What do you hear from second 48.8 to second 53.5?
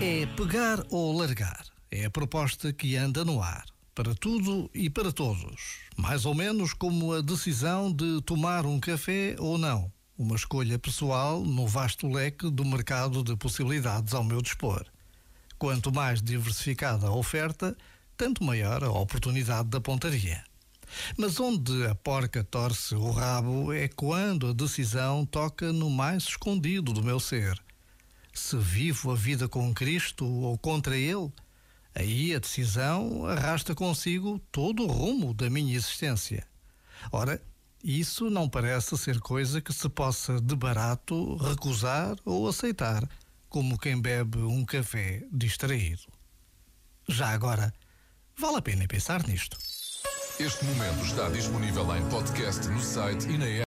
pensar nisto. Este momento está disponível em podcast no site e na